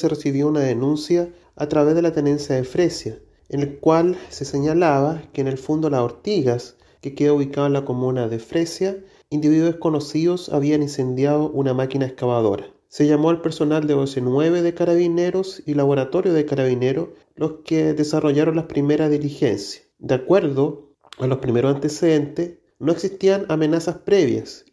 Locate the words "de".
1.94-2.02, 2.56-2.64, 8.28-8.38, 13.86-13.94, 14.62-14.74, 16.32-16.46, 19.98-20.14